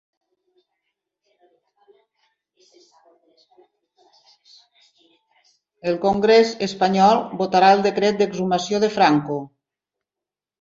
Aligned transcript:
El 5.93 6.01
congrés 6.07 6.55
espanyol 6.69 7.23
votarà 7.43 7.69
el 7.77 7.85
decret 7.91 8.19
d'exhumació 8.23 8.81
de 8.87 8.91
Franco 8.99 9.39